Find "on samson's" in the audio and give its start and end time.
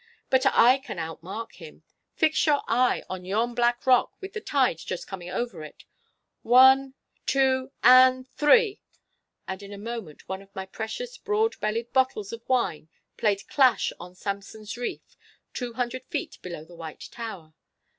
13.99-14.75